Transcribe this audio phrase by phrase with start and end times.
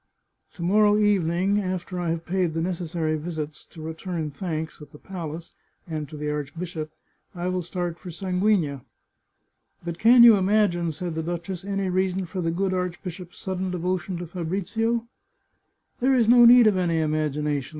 [0.55, 4.97] To morrow evening, after I have paid the necessary visits, to return thanks, at the
[4.97, 5.53] palace,
[5.87, 6.89] and to the archbishop,
[7.35, 8.81] I will start for Sanguigna.""
[9.85, 14.17] But can you imagine," said the duchess," any reason for the good archbishop's sudden devotion
[14.17, 15.07] to Fabrizio?""
[15.99, 17.69] There is no need of any imagination.